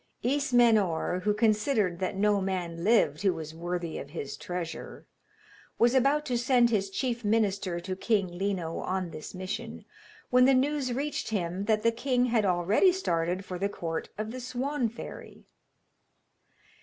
[0.23, 5.05] Ismenor, who considered that no man lived who was worthy of his treasure,
[5.77, 9.85] was about to send his chief minister to King Lino on this mission,
[10.31, 14.31] when the news reached him that the king had already started for the court of
[14.31, 15.45] the Swan fairy.